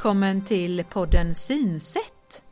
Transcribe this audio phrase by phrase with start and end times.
[0.00, 2.42] Välkommen till podden Synsätt.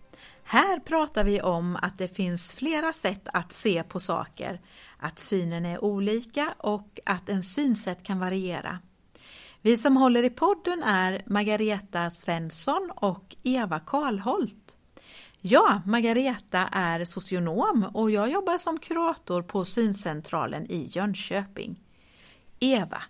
[0.45, 4.61] Här pratar vi om att det finns flera sätt att se på saker,
[4.99, 8.79] att synen är olika och att en synsätt kan variera.
[9.63, 14.77] Vi som håller i podden är Margareta Svensson och Eva Karlholt.
[15.41, 21.81] Ja, Margareta är socionom och jag jobbar som kurator på Syncentralen i Jönköping.
[22.61, 23.03] Eva,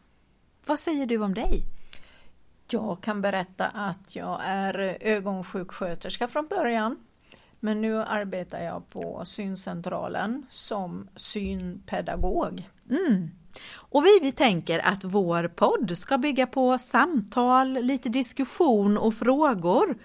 [0.66, 1.77] vad säger du om dig?
[2.72, 6.96] Jag kan berätta att jag är ögonsjuksköterska från början.
[7.60, 12.68] Men nu arbetar jag på syncentralen som synpedagog.
[12.90, 13.30] Mm.
[13.74, 19.98] Och vi, vi tänker att vår podd ska bygga på samtal, lite diskussion och frågor.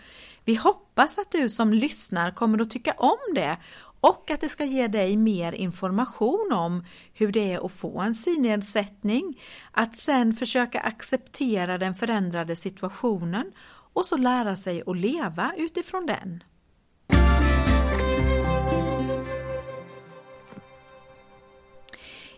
[0.45, 3.57] Vi hoppas att du som lyssnar kommer att tycka om det
[4.03, 8.15] och att det ska ge dig mer information om hur det är att få en
[8.15, 13.51] synnedsättning, att sen försöka acceptera den förändrade situationen
[13.93, 16.43] och så lära sig att leva utifrån den.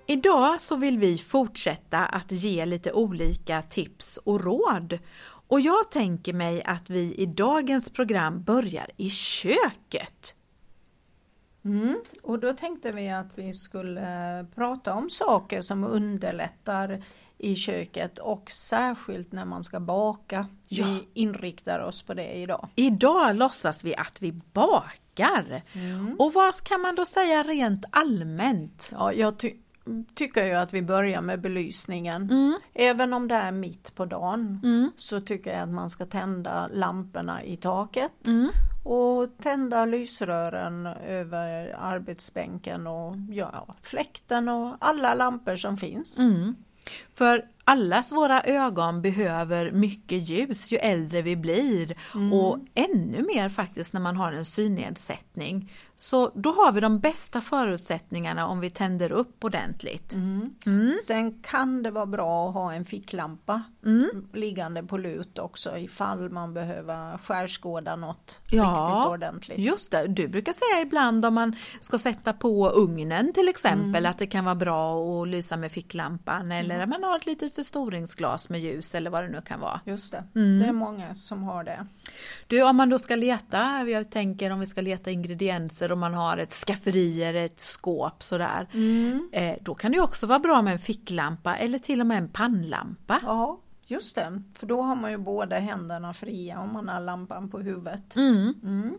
[0.08, 5.00] Idag så vill vi fortsätta att ge lite olika tips och råd.
[5.48, 10.36] Och jag tänker mig att vi i dagens program börjar i köket.
[11.66, 12.02] Mm.
[12.22, 17.04] Och då tänkte vi att vi skulle prata om saker som underlättar
[17.38, 20.48] i köket och särskilt när man ska baka.
[20.68, 20.86] Ja.
[20.86, 22.68] Vi inriktar oss på det idag.
[22.76, 25.62] Idag låtsas vi att vi bakar.
[25.74, 26.16] Mm.
[26.20, 28.92] Och vad kan man då säga rent allmänt?
[28.94, 29.54] Ja, jag ty
[30.16, 32.22] tycker jag att vi börjar med belysningen.
[32.24, 32.60] Mm.
[32.74, 34.92] Även om det är mitt på dagen mm.
[34.98, 38.50] så tycker jag att man ska tända lamporna i taket mm
[38.86, 46.20] och tända lysrören över arbetsbänken och ja, fläkten och alla lampor som finns.
[46.20, 46.56] Mm.
[47.12, 52.34] För allas våra ögon behöver mycket ljus ju äldre vi blir mm.
[52.34, 55.72] och ännu mer faktiskt när man har en synnedsättning.
[55.96, 60.14] Så då har vi de bästa förutsättningarna om vi tänder upp ordentligt.
[60.14, 60.56] Mm.
[60.66, 60.90] Mm.
[61.08, 64.28] Sen kan det vara bra att ha en ficklampa mm.
[64.34, 69.60] liggande på lut också ifall man behöver skärskåda något ja, riktigt ordentligt.
[69.60, 74.10] Just det, du brukar säga ibland om man ska sätta på ugnen till exempel mm.
[74.12, 76.84] att det kan vara bra att lysa med ficklampan eller mm.
[76.84, 79.80] att man har ett litet förstoringsglas med ljus eller vad det nu kan vara.
[79.86, 80.60] Just det, mm.
[80.60, 81.88] det är många som har det.
[82.48, 86.14] Du, om man då ska leta, jag tänker om vi ska leta ingredienser och man
[86.14, 88.68] har ett skafferi eller ett skåp sådär.
[88.74, 89.30] Mm.
[89.32, 92.30] Eh, då kan det också vara bra med en ficklampa eller till och med en
[92.30, 93.20] pannlampa.
[93.24, 97.50] Ja, just det, för då har man ju båda händerna fria om man har lampan
[97.50, 98.16] på huvudet.
[98.16, 98.54] Mm.
[98.64, 98.96] Mm.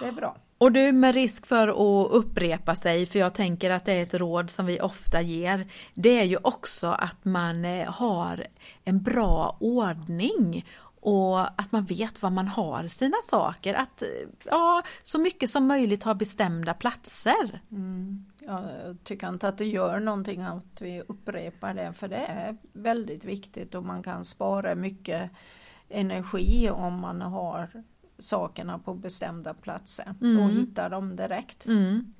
[0.00, 0.36] Det är bra.
[0.64, 4.14] Och du med risk för att upprepa sig, för jag tänker att det är ett
[4.14, 8.46] råd som vi ofta ger, det är ju också att man eh, har
[8.84, 10.66] en bra ordning
[11.00, 14.08] och att man vet var man har sina saker, att eh,
[14.44, 17.60] ja, så mycket som möjligt ha bestämda platser.
[17.70, 18.24] Mm.
[18.40, 18.64] Jag
[19.04, 23.74] tycker inte att det gör någonting att vi upprepar det för det är väldigt viktigt
[23.74, 25.30] och man kan spara mycket
[25.88, 27.84] energi om man har
[28.18, 30.42] sakerna på bestämda platser mm.
[30.42, 31.66] och hitta dem direkt.
[31.66, 32.14] Mm.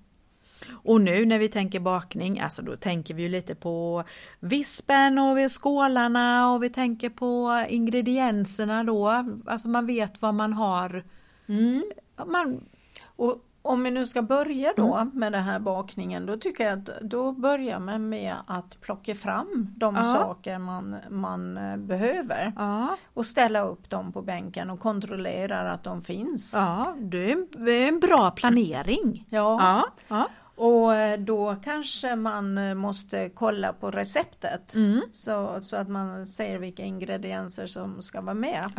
[0.73, 4.05] Och nu när vi tänker bakning, alltså då tänker vi ju lite på
[4.41, 11.05] vispen och skålarna och vi tänker på ingredienserna då, alltså man vet vad man har.
[11.47, 11.85] Mm.
[12.27, 12.65] Man,
[13.05, 15.11] och om vi nu ska börja då mm.
[15.15, 19.69] med den här bakningen då tycker jag att då börjar man med att plocka fram
[19.77, 20.03] de ja.
[20.03, 22.97] saker man, man eh, behöver ja.
[23.15, 26.55] och ställa upp dem på bänken och kontrollera att de finns.
[26.55, 29.27] Ja, det är en bra planering.
[29.31, 29.85] Ja.
[30.09, 30.29] ja.
[30.57, 35.01] Och eh, då kanske man eh, måste kolla på receptet mm.
[35.13, 38.71] så, så att man ser vilka ingredienser som ska vara med.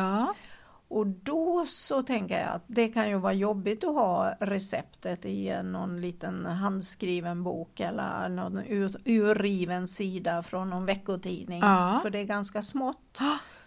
[0.88, 5.64] Och då så tänker jag att det kan ju vara jobbigt att ha receptet i
[5.64, 11.60] någon liten handskriven bok eller någon ur, urriven sida från någon veckotidning.
[11.60, 12.00] Ja.
[12.02, 13.20] För det är ganska smått.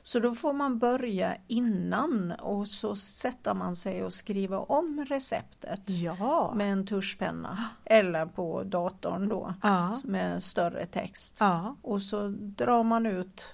[0.03, 5.81] Så då får man börja innan och så sätter man sig och skriver om receptet
[5.87, 6.53] ja.
[6.55, 10.01] med en tuschpenna eller på datorn då ja.
[10.05, 11.39] med större text.
[11.83, 13.45] Och så drar man ut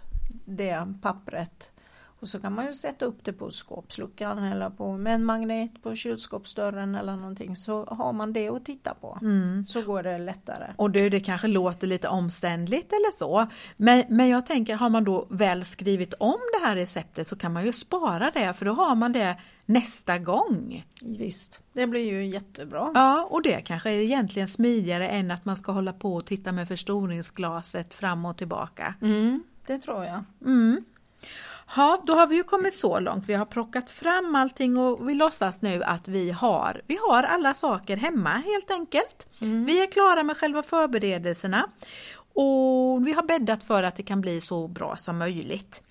[0.45, 1.71] det pappret
[2.25, 5.83] och så kan man ju sätta upp det på skåpsluckan eller på, med en magnet
[5.83, 9.19] på kylskåpsdörren eller någonting så har man det att titta på.
[9.23, 9.65] Mm.
[9.65, 10.73] Så går det lättare.
[10.77, 13.47] Och du, det kanske låter lite omständligt eller så.
[13.77, 17.53] Men, men jag tänker, har man då väl skrivit om det här receptet så kan
[17.53, 19.37] man ju spara det för då har man det
[19.67, 20.85] nästa gång.
[21.03, 22.91] Visst, det blir ju jättebra.
[22.95, 26.53] Ja, och det kanske är egentligen smidigare än att man ska hålla på och titta
[26.53, 28.95] med förstoringsglaset fram och tillbaka.
[29.03, 30.25] Mm, det tror jag.
[30.45, 30.85] Mm.
[31.77, 33.25] Ja, då har vi ju kommit så långt.
[33.27, 37.55] Vi har plockat fram allting och vi låtsas nu att vi har, vi har alla
[37.55, 39.27] saker hemma helt enkelt.
[39.41, 39.65] Mm.
[39.65, 41.69] Vi är klara med själva förberedelserna
[42.35, 45.83] och vi har bäddat för att det kan bli så bra som möjligt.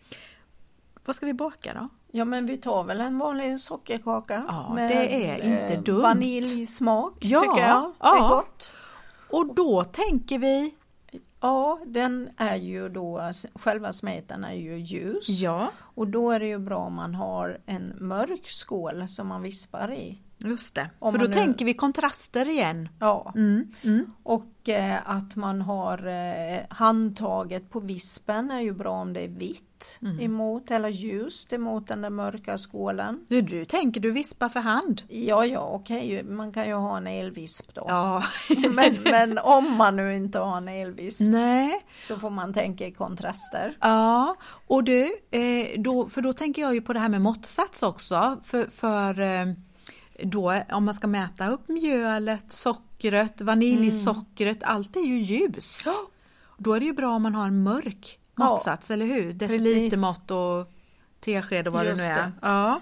[1.06, 1.90] Vad ska vi baka då?
[2.12, 6.02] Ja men vi tar väl en vanlig sockerkaka ja, med det är inte dumt.
[6.02, 7.92] vaniljsmak ja, tycker jag.
[8.00, 8.74] Det är gott.
[9.30, 10.74] Och då tänker vi
[11.44, 15.30] Ja, den är ju då, själva smeten är ju ljus.
[15.30, 15.72] Ja.
[15.80, 19.94] Och då är det ju bra om man har en mörk skål som man vispar
[19.94, 20.20] i.
[20.44, 21.34] Just det, om för då nu...
[21.34, 22.90] tänker vi kontraster igen.
[23.00, 24.06] Ja, mm, mm.
[24.24, 29.28] och eh, att man har eh, handtaget på vispen är ju bra om det är
[29.28, 30.20] vitt mm.
[30.20, 33.26] emot eller ljust emot den där mörka skålen.
[33.28, 35.02] Du, du tänker du vispa för hand?
[35.08, 36.24] Ja, ja okej, okay.
[36.24, 37.86] man kan ju ha en elvisp då.
[37.88, 38.24] Ja.
[38.70, 41.86] men, men om man nu inte har en elvisp Nej.
[42.02, 43.78] så får man tänka i kontraster.
[43.80, 44.36] Ja,
[44.68, 48.38] och du, eh, då, för då tänker jag ju på det här med måttsats också.
[48.44, 49.54] För, för eh,
[50.24, 54.76] då om man ska mäta upp mjölet, sockret, vaniljsockret, mm.
[54.76, 55.84] allt är ju ljus.
[56.58, 59.34] Då är det ju bra om man har en mörk måttsats, ja, eller hur?
[59.34, 60.72] Decilitermått och
[61.20, 62.26] tesked och vad Just det nu är.
[62.26, 62.32] Det.
[62.42, 62.82] Ja.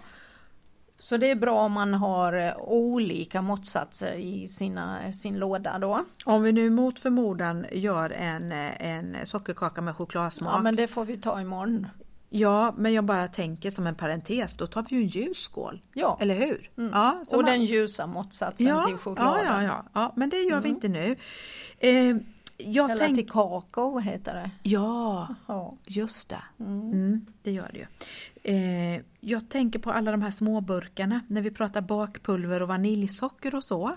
[0.99, 6.05] Så det är bra om man har eh, olika måttsatser i sina, sin låda då.
[6.25, 10.53] Om vi nu mot förmodan gör en, eh, en sockerkaka med chokladsmak.
[10.55, 11.87] Ja men det får vi ta imorgon.
[12.33, 15.81] Ja, men jag bara tänker som en parentes, då tar vi ju en ljus skål.
[15.93, 16.17] Ja.
[16.21, 16.69] Eller hur?
[16.77, 16.91] Mm.
[16.93, 17.45] Ja, och man...
[17.45, 19.45] den ljusa måttsatsen ja, till chokladen.
[19.45, 20.63] Ja, ja, ja, ja, men det gör mm.
[20.63, 21.15] vi inte nu.
[21.77, 22.17] Eh,
[22.57, 23.17] jag Eller tänk...
[23.17, 24.51] till kakao heter det.
[24.63, 25.77] Ja, ja.
[25.85, 26.43] just det.
[26.59, 26.91] Mm.
[26.91, 27.85] mm det gör det ju.
[28.43, 33.63] Eh, jag tänker på alla de här småburkarna när vi pratar bakpulver och vaniljsocker och
[33.63, 33.95] så.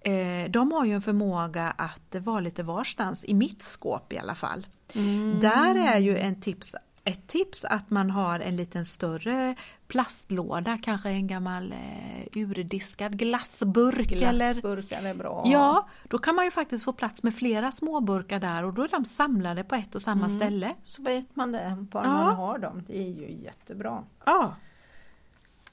[0.00, 4.34] Eh, de har ju en förmåga att vara lite varstans, i mitt skåp i alla
[4.34, 4.66] fall.
[4.94, 5.40] Mm.
[5.40, 9.54] Där är ju en tips ett tips att man har en liten större
[9.88, 14.08] plastlåda, kanske en gammal eh, urdiskad glassburk.
[14.08, 15.44] Glassburkar eller, är bra.
[15.46, 18.88] Ja, då kan man ju faktiskt få plats med flera småburkar där och då är
[18.88, 20.38] de samlade på ett och samma mm.
[20.38, 20.74] ställe.
[20.82, 22.10] Så vet man det, var ja.
[22.10, 22.84] man har dem.
[22.86, 24.04] Det är ju jättebra.
[24.24, 24.54] Ja.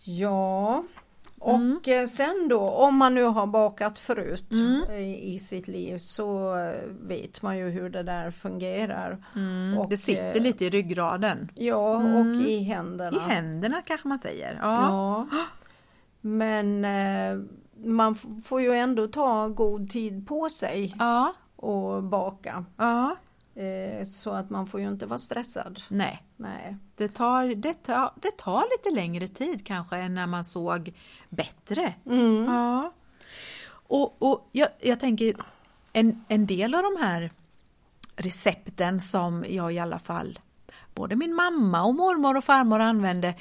[0.04, 0.84] Ja,
[1.40, 1.80] och mm.
[1.88, 4.92] Eh, sen då om man nu har bakat förut mm.
[5.02, 6.56] i, sitt liv så
[7.02, 9.26] vet man ju hur det där fungerar.
[9.36, 9.78] Mm.
[9.78, 11.52] Och, det sitter eh, lite i ryggraden.
[11.56, 12.42] Ja och mm.
[12.42, 13.18] i händerna.
[13.18, 14.60] I händerna kanske man säger.
[14.62, 15.28] Ja.
[15.32, 15.38] ja.
[16.22, 17.42] Men eh,
[17.86, 21.34] man får ju ändå ta god tid på sig ja.
[21.56, 22.66] och baka.
[22.78, 23.16] Ja.
[23.56, 25.82] Eh, så att man får ju inte vara stressad.
[25.88, 26.24] Nej.
[26.38, 26.78] Nej.
[26.96, 30.94] Det, tar, det, tar, det tar lite längre tid kanske än när man såg
[31.30, 31.94] bättre.
[32.06, 32.46] Mm.
[32.46, 32.94] Ja.
[33.72, 35.36] Och, och jag, jag tänker
[35.94, 37.32] en, en del av de här
[38.16, 40.40] recepten som jag i alla fall
[41.00, 43.36] både min mamma och mormor och farmor använde,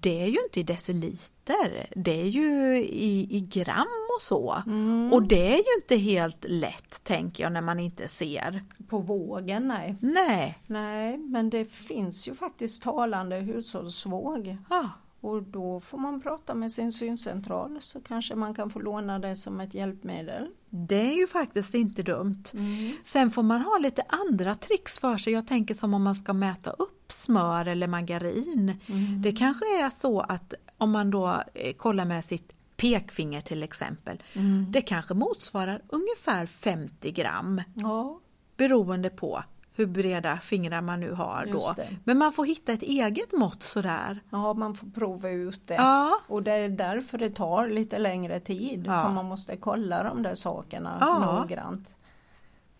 [0.00, 3.86] det är ju inte i deciliter, det är ju i, i gram
[4.16, 4.62] och så.
[4.66, 5.12] Mm.
[5.12, 8.64] Och det är ju inte helt lätt tänker jag när man inte ser.
[8.88, 9.96] På vågen nej.
[10.00, 10.58] Nej.
[10.66, 14.56] Nej men det finns ju faktiskt talande hushållsvåg.
[14.68, 14.88] Ah.
[15.20, 19.36] Och då får man prata med sin syncentral så kanske man kan få låna det
[19.36, 20.48] som ett hjälpmedel.
[20.74, 22.42] Det är ju faktiskt inte dumt.
[22.52, 22.92] Mm.
[23.04, 25.32] Sen får man ha lite andra tricks för sig.
[25.32, 28.78] Jag tänker som om man ska mäta upp smör eller margarin.
[28.86, 29.22] Mm.
[29.22, 34.22] Det kanske är så att om man då eh, kollar med sitt pekfinger till exempel.
[34.32, 34.66] Mm.
[34.68, 37.62] Det kanske motsvarar ungefär 50 gram.
[37.74, 38.20] Ja.
[38.56, 41.74] Beroende på hur breda fingrar man nu har då.
[42.04, 44.20] Men man får hitta ett eget mått sådär.
[44.30, 45.74] Ja, man får prova ut det.
[45.74, 46.18] Ja.
[46.26, 48.84] Och det är därför det tar lite längre tid.
[48.86, 49.02] Ja.
[49.02, 51.38] För man måste kolla de där sakerna ja.
[51.38, 51.88] noggrant.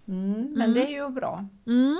[0.08, 0.74] Mm, men mm.
[0.74, 1.44] det är ju bra.
[1.66, 1.98] Mm.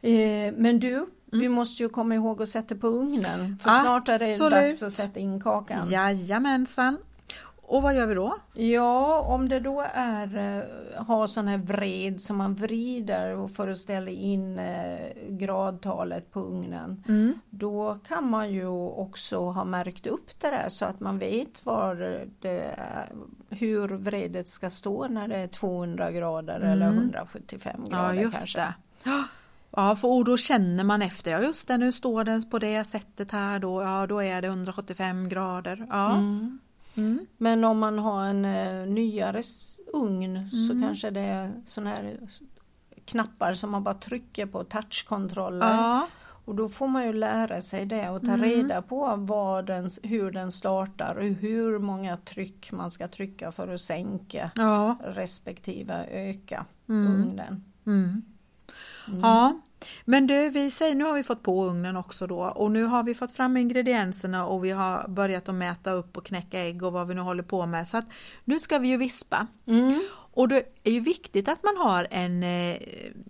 [0.00, 1.08] Eh, men du, mm.
[1.30, 3.58] vi måste ju komma ihåg att sätta på ugnen.
[3.58, 3.82] För Absolut.
[3.82, 5.90] snart är det dags att sätta in kakan.
[5.90, 6.98] Jajamensan.
[7.72, 8.38] Och vad gör vi då?
[8.52, 13.78] Ja, om det då är eh, har sån här vred som man vrider för att
[13.78, 14.98] ställa in eh,
[15.28, 17.04] gradtalet på ugnen.
[17.08, 17.34] Mm.
[17.50, 22.26] Då kan man ju också ha märkt upp det där så att man vet var
[22.40, 22.78] det
[23.48, 26.68] hur vredet ska stå när det är 200 grader mm.
[26.68, 28.74] eller 175 grader ja, just kanske.
[29.04, 29.24] Det.
[29.70, 33.30] Ja, för då känner man efter, ja just det, nu står den på det sättet
[33.30, 35.86] här då, ja då är det 175 grader.
[35.90, 36.14] Ja.
[36.14, 36.58] Mm.
[36.94, 37.26] Mm.
[37.36, 39.42] Men om man har en uh, nyare
[39.92, 40.50] ugn mm.
[40.50, 42.18] så kanske det är sådana här
[43.04, 45.76] knappar som man bara trycker på, touchkontroller.
[45.76, 46.08] Ja.
[46.44, 48.40] Och då får man ju lära sig det och ta mm.
[48.42, 53.74] reda på vad den, hur den startar och hur många tryck man ska trycka för
[53.74, 54.96] att sänka ja.
[55.04, 57.06] respektive öka mm.
[57.06, 57.64] ugnen.
[57.86, 58.22] Mm.
[59.08, 59.20] mm.
[59.20, 59.60] Ja,
[60.04, 63.02] Men du, vi säger, nu har vi fått på ugnen också då och nu har
[63.02, 66.92] vi fått fram ingredienserna och vi har börjat att mäta upp och knäcka ägg och
[66.92, 67.88] vad vi nu håller på med.
[67.88, 68.06] Så att
[68.44, 69.46] nu ska vi ju vispa.
[69.66, 70.02] Mm.
[70.34, 72.76] Och det är ju viktigt att man har en eh,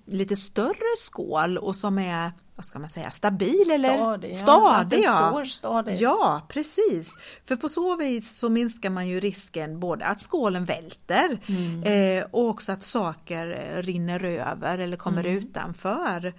[0.07, 4.99] lite större skål och som är vad ska man säga, stabil eller Stadig, stadig.
[4.99, 5.03] ja.
[5.05, 5.19] Ja.
[5.19, 6.01] Att står stadigt.
[6.01, 7.17] ja, precis.
[7.45, 11.83] För på så vis så minskar man ju risken både att skålen välter Mm.
[11.83, 15.39] eh, och också att saker eh, rinner över eller kommer Mm.
[15.39, 16.33] utanför.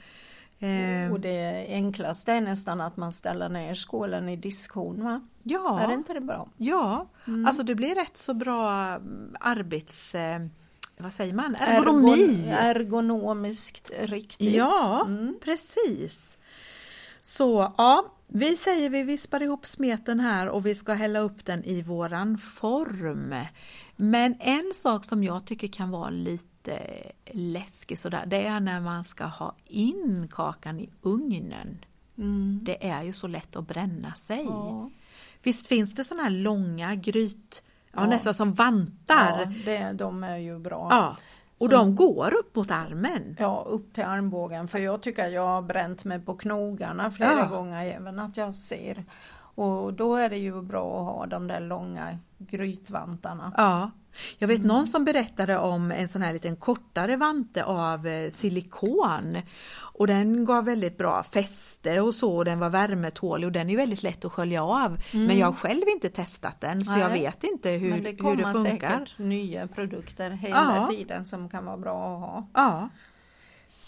[0.60, 5.22] Eh, Och det enklaste är nästan att man ställer ner skålen i diskhon va?
[5.44, 6.48] ja, Är det inte det bra?
[6.58, 7.06] ja.
[7.28, 7.46] Mm.
[7.46, 10.16] alltså det blir rätt så bra mm, arbets...
[10.98, 11.56] Vad säger man?
[11.56, 12.48] Ergonomi.
[12.50, 14.54] Ergon- ergonomiskt riktigt.
[14.54, 15.38] Ja, Mm.
[15.44, 16.38] precis.
[17.22, 21.64] Så ja, vi säger vi vispar ihop smeten här och vi ska hälla upp den
[21.64, 23.36] i våran form.
[23.96, 26.80] Men en sak som jag tycker kan vara lite
[27.32, 31.86] läskig sådär, det är när man ska ha in kakan i ugnen.
[32.18, 32.60] Mm.
[32.64, 34.44] Det är ju så lätt att bränna sig.
[34.46, 34.90] Ja.
[35.44, 37.64] Visst finns det sådana här långa gryt,
[37.96, 39.40] ja, nästan som vantar.
[39.40, 40.88] Ja, det, de är ju bra.
[40.92, 41.16] Ja.
[41.60, 43.36] Och Som- de går upp mot armen.
[43.40, 44.68] Ja, upp till armbågen.
[44.68, 47.46] För jag tycker jag har bränt mig på knogarna flera Ja.
[47.58, 49.04] gånger även att jag ser.
[49.56, 53.54] Och då är det ju bra att ha de där långa grytvantarna.
[53.58, 53.92] Ja.
[54.38, 54.68] Jag vet Mm.
[54.68, 59.38] någon som berättade om en sån här liten kortare vante av eh, silikon
[59.76, 63.78] och den gav väldigt bra fäste och så och den var värmetålig och den är
[63.78, 64.98] väldigt lätt att skölja av.
[65.12, 67.12] Men jag har själv inte testat den så jag Mm.
[67.12, 67.22] Nej.
[67.22, 68.90] vet inte hur, Men det hur kommer det funkar.
[69.06, 70.88] säkert nya produkter hela Ja.
[70.88, 72.48] tiden som kan vara bra att ha.
[72.54, 72.90] Ja.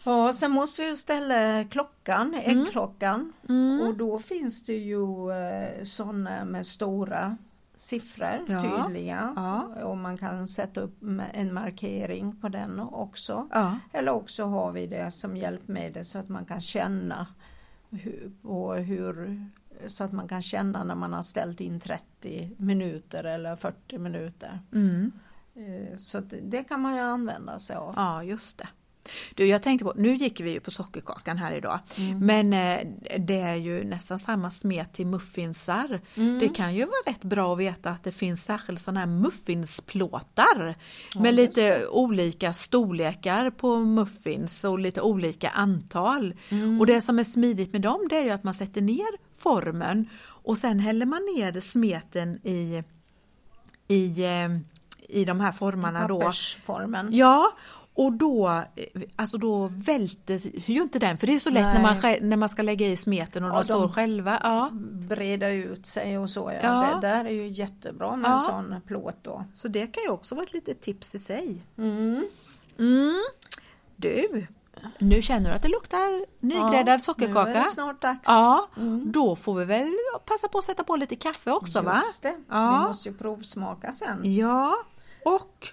[0.08, 2.62] Ja, sen måste vi ju ställa klockan, Mm.
[2.64, 3.34] äggklockan.
[3.84, 7.38] Och då finns det ju eh, sådana med stora
[7.78, 8.62] siffror, Ja.
[8.88, 9.34] tydliga.
[9.36, 9.62] Ja.
[9.84, 11.04] Och man kan sätta upp
[11.34, 13.48] en markering på den också.
[13.52, 13.80] Ja.
[13.94, 17.28] Eller också har vi det som hjälpmedel så att man kan känna
[17.90, 19.46] hur, och hur
[19.88, 24.60] så att man kan känna när man har ställt in 30 minuter eller 40 minuter.
[24.74, 25.12] Mm.
[25.56, 27.94] Eh, Så det kan man ju använda sig av.
[27.98, 28.68] ja, just det.
[29.36, 32.20] Du, jag tänkte på, nu gick vi ju på sockerkakan här idag, Mm.
[32.20, 32.88] men eh,
[33.20, 36.02] det är ju nästan samma smet till muffinsar.
[36.16, 36.40] Mm.
[36.40, 40.76] Det kan ju vara rätt bra att veta att det finns särskilt sådana här muffinsplåtar
[41.16, 46.34] med just lite olika storlekar på muffins och lite olika antal.
[46.50, 46.80] Mm.
[46.80, 50.10] Och det som är smidigt med dem det är ju att man sätter ner formen
[50.28, 52.84] och sen häller man ner smeten i,
[53.88, 54.50] i, eh,
[55.10, 56.20] i de här formarna då.
[56.20, 57.10] Pappersformen.
[57.12, 57.52] Ja,
[57.96, 61.82] och då, eh, alltså då välter ju inte den, för det är så lätt när
[61.82, 61.98] man,
[62.30, 64.40] när man ska lägga i smeten och Ja, de står själva.
[64.44, 64.70] Ja.
[64.92, 66.52] breda ut sig och så.
[66.52, 66.60] Ja.
[66.92, 66.96] Ja.
[67.02, 68.34] Det där är ju jättebra med Ja.
[68.34, 69.46] en sån plåt då.
[69.54, 71.62] Så det kan ju också vara ett litet tips i sig.
[71.78, 72.26] Mm.
[72.80, 73.24] Mm.
[73.96, 74.48] Du,
[75.00, 77.50] nu känner du att det luktar nygräddad Nu är sockerkaka?
[77.54, 78.22] det snart dags.
[78.30, 79.12] Ja, Mm.
[79.12, 79.94] då får vi väl
[80.26, 82.02] passa på att sätta på lite kaffe också va?
[82.06, 82.36] Just det.
[82.50, 82.72] Ja.
[82.82, 84.20] Vi måste ju provsmaka sen.
[84.24, 84.76] Ja,
[85.26, 85.68] och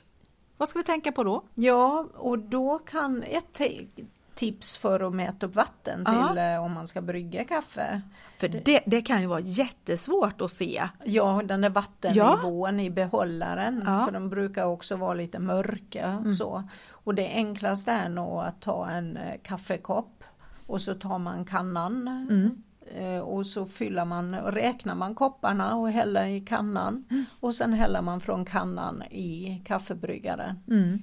[0.62, 1.42] vad ska vi tänka på då?
[1.54, 6.28] Ja, och då kan ett ti- tips för att mäta upp vatten Ja.
[6.28, 8.02] till eh, om man ska brygga kaffe.
[8.38, 10.88] För det, det kan ju vara jättesvårt att se.
[11.04, 13.82] Ja, den där vattennivån i behållaren.
[13.86, 14.04] Ja.
[14.04, 16.22] För de brukar också vara lite mörka.
[16.26, 16.62] och Så.
[16.90, 20.24] Och det enklaste är nog att ta en eh, kaffekopp
[20.66, 22.62] och så tar man kannan Mm.
[22.98, 27.24] Eh, och så fyller man, räknar man kopparna och häller i kannan Mm.
[27.40, 30.58] och sen häller man från kannan i kaffebryggaren.
[30.68, 31.02] Mm.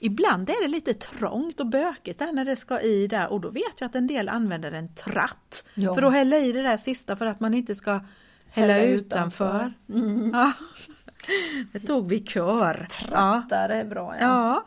[0.00, 3.50] Ibland är det lite trångt och bökigt där när det ska i där och då
[3.50, 5.94] vet jag att en del använder en tratt Ja.
[5.94, 7.90] för att hälla i det där sista för att man inte ska
[8.50, 9.46] hälla, Hälla utanför.
[9.86, 10.02] utanför.
[10.02, 10.30] Mm.
[10.34, 10.52] Ja.
[11.72, 12.88] Det tog vi kör.
[13.10, 13.42] Ja.
[13.48, 14.14] Trattar är bra.
[14.20, 14.26] Ja.
[14.26, 14.64] ja,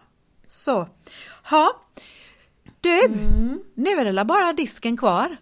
[0.47, 0.87] så.
[1.49, 1.69] Ha.
[2.81, 3.59] Du, Mm.
[3.73, 5.37] nu är det bara disken kvar.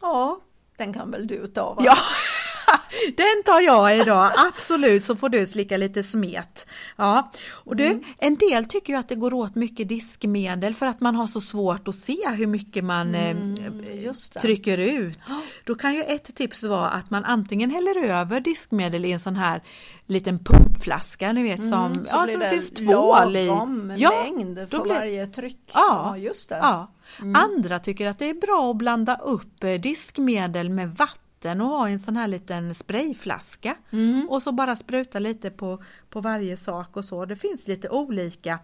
[0.00, 0.40] ja,
[0.76, 1.82] den kan väl du ta va?
[1.84, 1.96] Ja,
[3.16, 6.66] den tar jag idag, absolut, så får du slicka lite smet.
[6.96, 8.04] Ja, och du, Mm.
[8.18, 11.40] en del tycker ju att det går åt mycket diskmedel för att man har så
[11.40, 14.40] svårt att se hur mycket man eh, Mm, det.
[14.40, 15.18] trycker ut.
[15.64, 19.36] Då kan ju ett tips vara att man antingen häller över diskmedel i en sån
[19.36, 19.62] här
[20.06, 23.46] liten pumpflaska, ni vet som, Mm, så ja, som det finns tvål i.
[23.46, 25.70] lagom Ja, mängd för då blir- varje tryck.
[25.74, 26.16] Ja.
[26.16, 26.56] just det.
[26.62, 26.92] Ja.
[27.34, 31.18] Andra tycker att det är bra att blanda upp eh, diskmedel med vatten
[31.50, 34.28] och ha en sån här liten sprayflaska Mm.
[34.30, 37.24] och så bara spruta lite på, på varje sak och så.
[37.24, 38.58] Det finns lite olika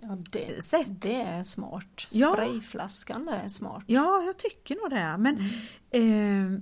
[0.00, 0.86] Ja, det, sätt.
[0.88, 2.06] det är smart.
[2.10, 2.32] Ja.
[2.32, 3.84] Sprayflaskan är smart.
[3.86, 5.16] Ja, jag tycker nog det.
[5.18, 5.48] Men
[5.92, 6.54] Mm.
[6.56, 6.60] eh,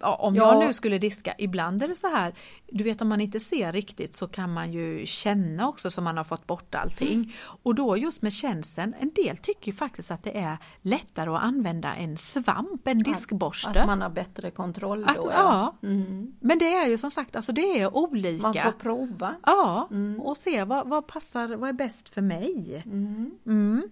[0.00, 0.52] ja, om Ja.
[0.54, 2.34] jag nu skulle diska, ibland är det så här,
[2.72, 6.16] du vet om man inte ser riktigt så kan man ju känna också som man
[6.16, 7.34] har fått bort allting.
[7.62, 11.94] Och då just med känseln, en del tycker faktiskt att det är lättare att använda
[11.94, 13.70] en svamp, en diskborste.
[13.80, 15.30] Att man har bättre kontroll Att- då.
[15.32, 15.74] ja.
[15.82, 16.32] Mm.
[16.40, 18.42] Men det är ju som sagt, alltså det är olika.
[18.42, 19.34] Man får prova.
[19.46, 20.20] Ja, Mm.
[20.20, 22.82] och se vad, vad passar, vad är bäst för mig.
[22.86, 23.30] Mm.
[23.46, 23.88] Mm.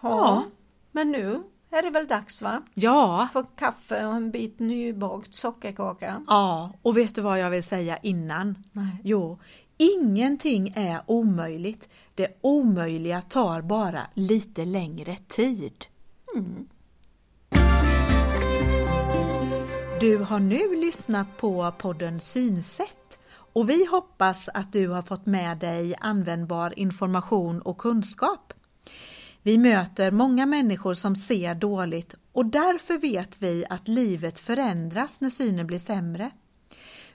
[0.00, 0.08] Ja.
[0.10, 0.44] Ja.
[0.92, 1.42] Men nu
[1.72, 2.62] är det väl dags va?
[2.74, 6.22] Ja, För kaffe och en bit nybakt sockerkaka.
[6.26, 8.58] ja, och vet du vad jag vill säga innan?
[8.72, 8.96] Nej.
[9.04, 9.38] Jo,
[9.76, 11.88] ingenting är omöjligt.
[12.14, 15.84] Det omöjliga tar bara lite längre tid.
[16.36, 16.68] Mm.
[20.00, 23.18] Du har nu lyssnat på podden Synsätt
[23.52, 28.52] och vi hoppas att du har fått med dig användbar information och kunskap.
[29.44, 35.30] Vi möter många människor som ser dåligt och därför vet vi att livet förändras när
[35.30, 36.30] synen blir sämre.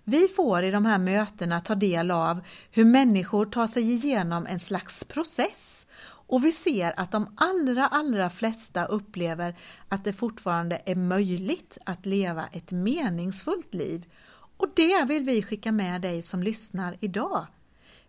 [0.04, 2.40] Vi får i de här mötena ta del av
[2.72, 5.88] hur människor tar sig igenom en slags process
[6.28, 9.56] och vi ser att de allra, allra flesta upplever
[9.88, 14.06] att det fortfarande är möjligt att leva ett meningsfullt liv.
[14.58, 17.48] Och det vill vi skicka med dig som lyssnar idag.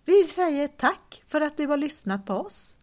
[0.05, 2.78] Vi säger tack för att du har lyssnat på oss.